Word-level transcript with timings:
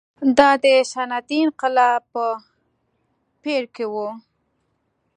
دا 0.37 0.49
د 0.63 0.65
صنعتي 0.91 1.37
انقلاب 1.45 2.01
په 2.13 2.23
پېر 3.43 3.63
کې 3.75 3.85
و. 3.91 3.95